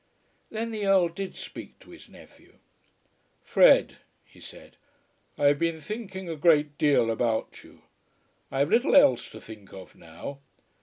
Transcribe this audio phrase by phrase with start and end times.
[0.49, 2.55] Then the Earl did speak to his nephew.
[3.43, 4.75] "Fred," he said,
[5.37, 7.83] "I have been thinking a great deal about you.
[8.49, 10.39] I have little else to think of now.